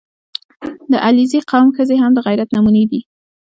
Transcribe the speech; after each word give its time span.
•د 0.91 0.93
علیزي 1.05 1.39
قوم 1.49 1.67
ښځې 1.77 1.95
هم 1.99 2.11
د 2.15 2.19
غیرت 2.27 2.49
نمونې 2.55 2.83
دي. 2.91 2.99